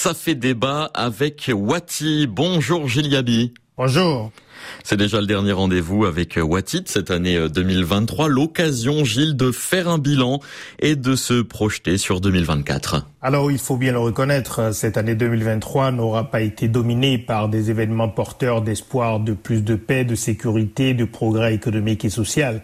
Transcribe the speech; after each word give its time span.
Ça 0.00 0.14
fait 0.14 0.36
débat 0.36 0.92
avec 0.94 1.50
Wati. 1.52 2.28
Bonjour 2.28 2.86
Gilles 2.86 3.08
Yabi. 3.08 3.52
Bonjour. 3.76 4.30
C'est 4.84 4.96
déjà 4.96 5.20
le 5.20 5.26
dernier 5.26 5.50
rendez-vous 5.50 6.04
avec 6.04 6.38
Watit 6.40 6.84
cette 6.86 7.10
année 7.10 7.48
2023. 7.48 8.28
L'occasion, 8.28 9.04
Gilles, 9.04 9.34
de 9.34 9.50
faire 9.50 9.88
un 9.88 9.98
bilan 9.98 10.38
et 10.78 10.94
de 10.94 11.16
se 11.16 11.42
projeter 11.42 11.98
sur 11.98 12.20
2024. 12.20 13.08
Alors, 13.22 13.50
il 13.50 13.58
faut 13.58 13.76
bien 13.76 13.90
le 13.90 13.98
reconnaître, 13.98 14.72
cette 14.72 14.96
année 14.96 15.16
2023 15.16 15.90
n'aura 15.90 16.30
pas 16.30 16.42
été 16.42 16.68
dominée 16.68 17.18
par 17.18 17.48
des 17.48 17.72
événements 17.72 18.08
porteurs 18.08 18.62
d'espoir 18.62 19.18
de 19.18 19.32
plus 19.32 19.64
de 19.64 19.74
paix, 19.74 20.04
de 20.04 20.14
sécurité, 20.14 20.94
de 20.94 21.06
progrès 21.06 21.56
économique 21.56 22.04
et 22.04 22.10
social. 22.10 22.62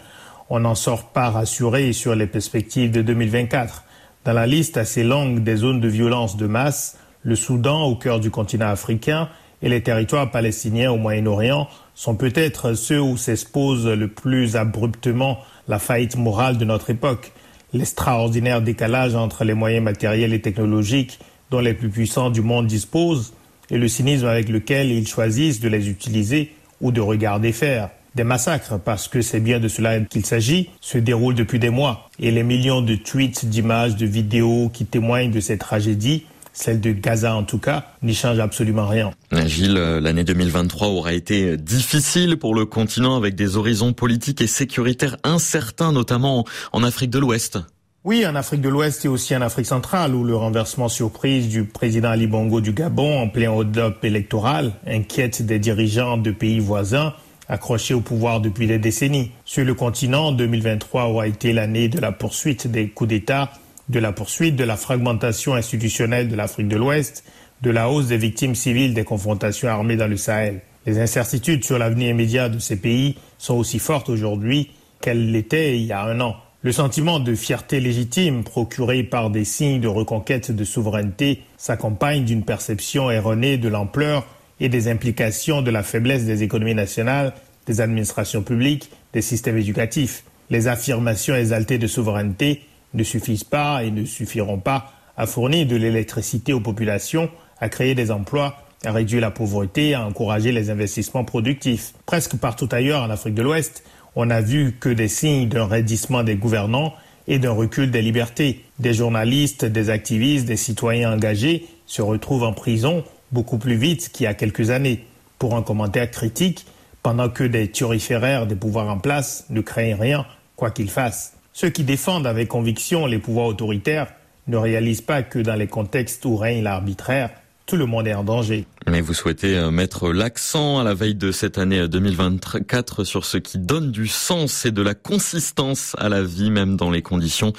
On 0.51 0.61
n'en 0.61 0.77
sort 0.77 1.11
pas 1.11 1.30
rassuré 1.30 1.93
sur 1.93 2.14
les 2.14 2.29
perspectives 2.29 2.93
de 2.93 3.03
2024. 3.03 3.82
Dans 4.25 4.35
la 4.35 4.46
liste 4.46 4.77
assez 4.77 5.03
longue 5.03 5.43
des 5.43 5.57
zones 5.57 5.80
de 5.80 5.89
violence 5.89 6.37
de 6.37 6.46
masse, 6.46 6.96
le 7.25 7.34
Soudan 7.34 7.82
au 7.84 7.96
cœur 7.96 8.20
du 8.20 8.30
continent 8.30 8.68
africain 8.68 9.28
et 9.62 9.69
les 9.69 9.83
territoires 9.83 10.30
palestiniens 10.30 10.92
au 10.92 10.98
Moyen-Orient 10.98 11.69
sont 11.95 12.14
peut-être 12.14 12.74
ceux 12.74 13.00
où 13.00 13.16
s'expose 13.16 13.87
le 13.87 14.09
plus 14.09 14.56
abruptement 14.56 15.38
la 15.66 15.78
faillite 15.78 16.16
morale 16.16 16.59
de 16.59 16.66
notre 16.66 16.91
époque, 16.91 17.33
l'extraordinaire 17.73 18.60
décalage 18.60 19.14
entre 19.14 19.45
les 19.45 19.55
moyens 19.55 19.83
matériels 19.83 20.34
et 20.34 20.41
technologiques 20.41 21.19
dont 21.50 21.60
les 21.60 21.74
plus 21.74 21.88
puissants 21.88 22.30
du 22.30 22.42
monde 22.42 22.66
disposent 22.66 23.33
et 23.70 23.78
le 23.78 23.88
cynisme 23.88 24.27
avec 24.27 24.50
lequel 24.50 24.91
ils 24.91 25.09
choisissent 25.09 25.61
de 25.61 25.69
les 25.69 25.88
utiliser 25.88 26.52
ou 26.80 26.92
de 26.92 27.00
regarder 27.00 27.52
faire. 27.52 27.88
Des 28.14 28.25
massacres, 28.25 28.78
parce 28.78 29.09
que 29.09 29.22
c'est 29.22 29.41
bien 29.41 29.59
de 29.59 29.66
cela 29.66 29.98
qu'il 30.00 30.25
s'agit, 30.25 30.70
se 30.80 30.98
déroulent 30.98 31.34
depuis 31.34 31.59
des 31.59 31.70
mois. 31.70 32.09
Et 32.20 32.30
les 32.30 32.45
millions 32.45 32.80
de 32.80 32.95
tweets, 32.95 33.47
d'images, 33.47 33.97
de 33.97 34.06
vidéos 34.06 34.70
qui 34.72 34.84
témoignent 34.84 35.33
de 35.33 35.41
cette 35.41 35.61
tragédie, 35.61 36.25
celle 36.54 36.80
de 36.80 36.92
Gaza 36.92 37.34
en 37.34 37.44
tout 37.44 37.58
cas, 37.58 37.84
n'y 38.02 38.14
changent 38.14 38.38
absolument 38.38 38.88
rien. 38.88 39.10
Gilles, 39.44 39.74
l'année 39.74 40.24
2023 40.24 40.88
aura 40.88 41.12
été 41.12 41.58
difficile 41.58 42.38
pour 42.38 42.55
le 42.55 42.64
continent 42.64 43.16
avec 43.16 43.34
des 43.34 43.58
horizons 43.58 43.92
politiques 43.92 44.41
et 44.41 44.46
sécuritaires 44.46 45.16
incertains, 45.24 45.92
notamment 45.92 46.46
en 46.72 46.83
Afrique 46.83 47.11
de 47.11 47.19
l'Ouest. 47.19 47.58
Oui, 48.05 48.27
en 48.27 48.34
Afrique 48.34 48.61
de 48.61 48.69
l'Ouest 48.69 49.05
et 49.05 49.08
aussi 49.08 49.34
en 49.34 49.41
Afrique 49.41 49.66
centrale, 49.66 50.14
où 50.14 50.24
le 50.24 50.36
renversement 50.36 50.88
surprise 50.88 51.48
du 51.48 51.64
président 51.64 52.11
Ali 52.11 52.27
Bongo 52.27 52.61
du 52.61 52.72
Gabon 52.72 53.18
en 53.18 53.28
plein 53.28 53.50
hold-up 53.50 54.05
électoral 54.05 54.72
inquiète 54.86 55.42
des 55.42 55.58
dirigeants 55.58 56.16
de 56.18 56.30
pays 56.30 56.61
voisins 56.61 57.14
accroché 57.48 57.94
au 57.94 58.00
pouvoir 58.00 58.41
depuis 58.41 58.66
des 58.66 58.78
décennies. 58.78 59.30
Sur 59.44 59.64
le 59.64 59.74
continent, 59.74 60.33
2023 60.33 61.05
aura 61.05 61.27
été 61.27 61.52
l'année 61.52 61.89
de 61.89 62.00
la 62.00 62.12
poursuite 62.12 62.66
des 62.66 62.89
coups 62.89 63.08
d'État, 63.08 63.52
de 63.88 63.98
la 63.98 64.12
poursuite 64.12 64.56
de 64.56 64.64
la 64.64 64.77
fragmentation 64.77 65.54
institutionnelle 65.54 66.28
de 66.28 66.36
l'Afrique 66.36 66.68
de 66.68 66.77
l'Ouest, 66.77 67.24
de 67.62 67.70
la 67.70 67.88
hausse 67.88 68.06
des 68.06 68.16
victimes 68.16 68.54
civiles 68.54 68.94
des 68.94 69.04
confrontations 69.04 69.68
armées 69.68 69.96
dans 69.96 70.08
le 70.08 70.16
Sahel. 70.16 70.60
Les 70.86 70.98
incertitudes 70.98 71.64
sur 71.64 71.78
l'avenir 71.78 72.10
immédiat 72.10 72.48
de 72.48 72.58
ces 72.58 72.77
pays 72.77 73.16
sont 73.38 73.55
aussi 73.55 73.78
fortes 73.78 74.08
aujourd'hui 74.08 74.70
qu'elles 75.00 75.30
l'étaient 75.30 75.78
il 75.78 75.86
y 75.86 75.92
a 75.92 76.02
un 76.02 76.20
an. 76.20 76.36
Le 76.62 76.72
sentiment 76.72 77.20
de 77.20 77.34
fierté 77.34 77.78
légitime 77.80 78.42
procuré 78.42 79.02
par 79.02 79.30
des 79.30 79.44
signes 79.44 79.80
de 79.80 79.88
reconquête 79.88 80.50
de 80.50 80.64
souveraineté 80.64 81.42
s'accompagne 81.58 82.24
d'une 82.24 82.42
perception 82.42 83.10
erronée 83.10 83.58
de 83.58 83.68
l'ampleur 83.68 84.27
et 84.60 84.68
des 84.68 84.88
implications 84.88 85.62
de 85.62 85.70
la 85.70 85.82
faiblesse 85.82 86.24
des 86.24 86.42
économies 86.42 86.74
nationales, 86.74 87.34
des 87.66 87.80
administrations 87.80 88.42
publiques, 88.42 88.90
des 89.12 89.20
systèmes 89.20 89.58
éducatifs. 89.58 90.24
Les 90.48 90.68
affirmations 90.68 91.34
exaltées 91.34 91.78
de 91.78 91.86
souveraineté 91.86 92.62
ne 92.95 93.03
suffisent 93.03 93.45
pas 93.45 93.84
et 93.84 93.91
ne 93.91 94.05
suffiront 94.05 94.59
pas 94.59 94.92
à 95.17 95.27
fournir 95.27 95.67
de 95.67 95.77
l'électricité 95.77 96.53
aux 96.53 96.61
populations, 96.61 97.31
à 97.61 97.69
créer 97.69 97.95
des 97.95 98.11
emplois, 98.11 98.56
à 98.84 98.92
réduire 98.92 99.20
la 99.20 99.31
pauvreté, 99.31 99.95
à 99.95 100.06
encourager 100.06 100.53
les 100.53 100.70
investissements 100.70 101.25
productifs. 101.25 101.92
Presque 102.06 102.36
partout 102.36 102.69
ailleurs 102.73 103.03
en 103.03 103.11
Afrique 103.11 103.34
de 103.34 103.42
l'Ouest, 103.42 103.84
on 104.17 104.27
n'a 104.27 104.41
vu 104.41 104.77
que 104.78 104.89
des 104.89 105.09
signes 105.09 105.48
d'un 105.48 105.67
raidissement 105.67 106.23
des 106.23 106.36
gouvernants 106.36 106.95
et 107.27 107.39
d'un 107.39 107.52
recul 107.52 107.91
des 107.91 108.02
libertés. 108.02 108.64
Des 108.79 108.95
journalistes, 108.95 109.64
des 109.64 109.91
activistes, 109.91 110.47
des 110.47 110.57
citoyens 110.57 111.13
engagés 111.13 111.67
se 111.86 112.02
retrouvent 112.02 112.45
en 112.45 112.52
prison 112.52 113.05
beaucoup 113.33 113.58
plus 113.58 113.77
vite 113.77 114.11
qu'il 114.13 114.24
y 114.24 114.27
a 114.27 114.35
quelques 114.35 114.70
années. 114.70 115.05
Pour 115.39 115.57
un 115.57 115.63
commentaire 115.63 116.11
critique, 116.11 116.67
pendant 117.02 117.29
que 117.29 117.45
des 117.45 117.70
turiféraires 117.70 118.47
des 118.47 118.55
pouvoirs 118.55 118.89
en 118.89 118.98
place 118.98 119.47
ne 119.51 119.61
craignent 119.61 120.01
rien, 120.01 120.27
quoi 120.57 120.70
qu'ils 120.70 120.91
fassent. 120.91 121.35
Ceux 121.57 121.70
qui 121.70 121.85
défendent 121.85 122.27
avec 122.27 122.48
conviction 122.48 123.07
les 123.07 123.20
pouvoirs 123.20 123.47
autoritaires 123.47 124.09
ne 124.48 124.57
réalisent 124.57 125.03
pas 125.03 125.23
que 125.23 125.39
dans 125.39 125.55
les 125.55 125.69
contextes 125.69 126.25
où 126.25 126.37
règne 126.37 126.65
l'arbitraire, 126.65 127.31
tout 127.65 127.77
le 127.77 127.87
monde 127.87 128.09
est 128.09 128.15
en 128.15 128.25
danger. 128.25 128.67
Mais 128.91 129.00
vous 129.00 129.15
souhaitez 129.15 129.56
euh, 129.56 129.70
mettre 129.70 130.12
l'accent 130.12 130.81
à 130.81 130.82
la 130.82 130.94
veille 130.94 131.15
de 131.15 131.31
cette 131.31 131.56
année 131.56 131.87
2024 131.87 133.05
sur 133.05 133.25
ce 133.25 133.38
qui 133.38 133.59
donne 133.59 133.93
du 133.93 134.09
sens 134.09 134.67
et 134.67 134.73
de 134.73 134.82
la 134.82 134.94
consistance 134.94 135.94
à 136.00 136.09
la 136.09 136.25
vie, 136.25 136.50
même 136.50 136.76
dans 136.76 136.91
les 136.91 137.03
conditions 137.03 137.53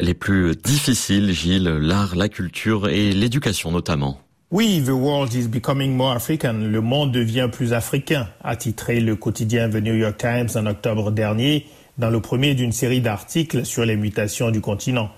les 0.00 0.14
plus 0.14 0.56
difficiles, 0.56 1.30
Gilles, 1.32 1.68
l'art, 1.68 2.16
la 2.16 2.28
culture 2.28 2.88
et 2.88 3.12
l'éducation 3.12 3.70
notamment. 3.70 4.18
Oui, 4.50 4.82
the 4.84 4.90
world 4.90 5.32
is 5.34 5.46
becoming 5.46 5.94
more 5.94 6.16
African. 6.16 6.54
Le 6.54 6.80
monde 6.80 7.12
devient 7.12 7.48
plus 7.50 7.72
africain, 7.72 8.28
a 8.42 8.56
titré 8.56 8.98
le 8.98 9.14
quotidien 9.14 9.70
The 9.70 9.76
New 9.76 9.94
York 9.94 10.18
Times 10.18 10.48
en 10.56 10.66
octobre 10.66 11.12
dernier, 11.12 11.66
dans 11.98 12.10
le 12.10 12.20
premier 12.20 12.54
d'une 12.54 12.72
série 12.72 13.00
d'articles 13.00 13.64
sur 13.64 13.84
les 13.84 13.96
mutations 13.96 14.50
du 14.50 14.60
continent. 14.60 15.10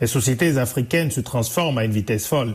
Les 0.00 0.06
sociétés 0.06 0.58
africaines 0.58 1.10
se 1.10 1.20
transforment 1.20 1.78
à 1.78 1.84
une 1.84 1.92
vitesse 1.92 2.26
folle. 2.26 2.54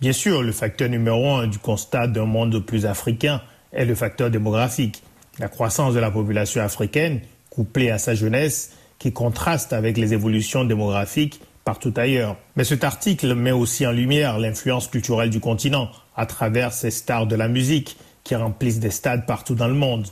Bien 0.00 0.12
sûr, 0.12 0.42
le 0.42 0.52
facteur 0.52 0.88
numéro 0.88 1.30
un 1.30 1.46
du 1.46 1.58
constat 1.58 2.06
d'un 2.06 2.26
monde 2.26 2.58
plus 2.58 2.86
africain 2.86 3.40
est 3.72 3.84
le 3.84 3.94
facteur 3.94 4.30
démographique. 4.30 5.02
La 5.38 5.48
croissance 5.48 5.94
de 5.94 6.00
la 6.00 6.10
population 6.10 6.60
africaine, 6.62 7.20
couplée 7.48 7.90
à 7.90 7.98
sa 7.98 8.14
jeunesse, 8.14 8.72
qui 8.98 9.12
contraste 9.12 9.72
avec 9.72 9.96
les 9.96 10.12
évolutions 10.12 10.64
démographiques 10.64 11.40
partout 11.64 11.94
ailleurs. 11.96 12.36
Mais 12.56 12.64
cet 12.64 12.84
article 12.84 13.34
met 13.34 13.52
aussi 13.52 13.86
en 13.86 13.92
lumière 13.92 14.38
l'influence 14.38 14.88
culturelle 14.88 15.30
du 15.30 15.40
continent 15.40 15.90
à 16.16 16.26
travers 16.26 16.72
ces 16.72 16.90
stars 16.90 17.26
de 17.26 17.36
la 17.36 17.48
musique 17.48 17.96
qui 18.24 18.34
remplissent 18.34 18.80
des 18.80 18.90
stades 18.90 19.26
partout 19.26 19.54
dans 19.54 19.68
le 19.68 19.74
monde. 19.74 20.06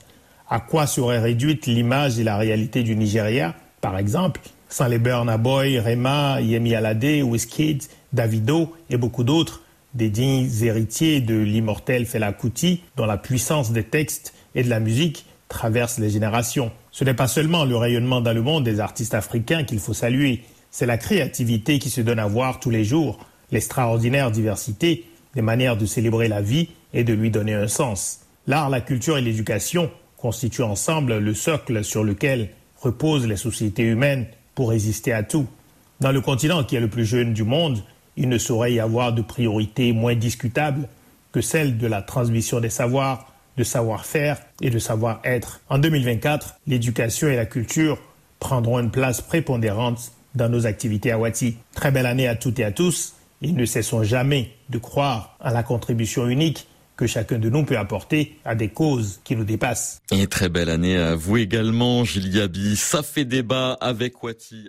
À 0.52 0.58
quoi 0.58 0.88
serait 0.88 1.20
réduite 1.20 1.66
l'image 1.66 2.18
et 2.18 2.24
la 2.24 2.36
réalité 2.36 2.82
du 2.82 2.96
Nigeria, 2.96 3.54
par 3.80 3.96
exemple, 3.96 4.40
sans 4.68 4.88
les 4.88 4.98
Burna 4.98 5.38
Boy, 5.38 5.78
Rema, 5.78 6.40
Yemi 6.40 6.74
Alade, 6.74 7.22
Wizkid, 7.22 7.84
Davido 8.12 8.74
et 8.90 8.96
beaucoup 8.96 9.22
d'autres, 9.22 9.62
des 9.94 10.10
dignes 10.10 10.50
héritiers 10.62 11.20
de 11.20 11.36
l'immortel 11.36 12.04
Fela 12.04 12.32
Kuti, 12.32 12.82
dont 12.96 13.06
la 13.06 13.16
puissance 13.16 13.70
des 13.70 13.84
textes 13.84 14.34
et 14.56 14.64
de 14.64 14.68
la 14.68 14.80
musique 14.80 15.24
traverse 15.48 15.98
les 15.98 16.10
générations. 16.10 16.72
Ce 16.90 17.04
n'est 17.04 17.14
pas 17.14 17.28
seulement 17.28 17.64
le 17.64 17.76
rayonnement 17.76 18.20
dans 18.20 18.32
le 18.32 18.42
monde 18.42 18.64
des 18.64 18.80
artistes 18.80 19.14
africains 19.14 19.62
qu'il 19.62 19.78
faut 19.78 19.94
saluer, 19.94 20.42
c'est 20.72 20.86
la 20.86 20.98
créativité 20.98 21.78
qui 21.78 21.90
se 21.90 22.00
donne 22.00 22.18
à 22.18 22.26
voir 22.26 22.58
tous 22.58 22.70
les 22.70 22.84
jours, 22.84 23.20
l'extraordinaire 23.52 24.32
diversité 24.32 25.04
des 25.36 25.42
manières 25.42 25.76
de 25.76 25.86
célébrer 25.86 26.26
la 26.26 26.42
vie 26.42 26.70
et 26.92 27.04
de 27.04 27.12
lui 27.12 27.30
donner 27.30 27.54
un 27.54 27.68
sens. 27.68 28.22
L'art, 28.48 28.68
la 28.68 28.80
culture 28.80 29.16
et 29.16 29.22
l'éducation 29.22 29.92
constituent 30.20 30.62
ensemble 30.62 31.18
le 31.18 31.34
socle 31.34 31.82
sur 31.82 32.04
lequel 32.04 32.50
reposent 32.80 33.26
les 33.26 33.36
sociétés 33.36 33.84
humaines 33.84 34.26
pour 34.54 34.70
résister 34.70 35.12
à 35.12 35.22
tout. 35.22 35.46
Dans 36.00 36.12
le 36.12 36.20
continent 36.20 36.64
qui 36.64 36.76
est 36.76 36.80
le 36.80 36.88
plus 36.88 37.04
jeune 37.04 37.32
du 37.32 37.44
monde, 37.44 37.82
il 38.16 38.28
ne 38.28 38.38
saurait 38.38 38.72
y 38.72 38.80
avoir 38.80 39.12
de 39.12 39.22
priorité 39.22 39.92
moins 39.92 40.14
discutable 40.14 40.88
que 41.32 41.40
celle 41.40 41.78
de 41.78 41.86
la 41.86 42.02
transmission 42.02 42.60
des 42.60 42.70
savoirs, 42.70 43.32
de 43.56 43.64
savoir-faire 43.64 44.40
et 44.60 44.70
de 44.70 44.78
savoir-être. 44.78 45.60
En 45.68 45.78
2024, 45.78 46.56
l'éducation 46.66 47.28
et 47.28 47.36
la 47.36 47.46
culture 47.46 47.98
prendront 48.38 48.78
une 48.78 48.90
place 48.90 49.20
prépondérante 49.20 50.12
dans 50.34 50.48
nos 50.48 50.66
activités 50.66 51.12
à 51.12 51.18
Wati. 51.18 51.56
Très 51.74 51.90
belle 51.90 52.06
année 52.06 52.28
à 52.28 52.34
toutes 52.34 52.58
et 52.58 52.64
à 52.64 52.72
tous 52.72 53.14
et 53.42 53.52
ne 53.52 53.64
cessons 53.64 54.02
jamais 54.02 54.52
de 54.68 54.78
croire 54.78 55.36
à 55.40 55.52
la 55.52 55.62
contribution 55.62 56.28
unique 56.28 56.66
que 57.00 57.06
chacun 57.06 57.38
de 57.38 57.48
nous 57.48 57.64
peut 57.64 57.78
apporter 57.78 58.36
à 58.44 58.54
des 58.54 58.68
causes 58.68 59.20
qui 59.24 59.34
nous 59.34 59.44
dépassent. 59.44 60.02
Et 60.12 60.26
très 60.26 60.50
belle 60.50 60.68
année 60.68 60.98
à 60.98 61.14
vous 61.14 61.38
également, 61.38 62.04
Gilles 62.04 62.36
Yabi. 62.36 62.76
Ça 62.76 63.02
fait 63.02 63.24
débat 63.24 63.78
avec 63.80 64.22
Wati. 64.22 64.68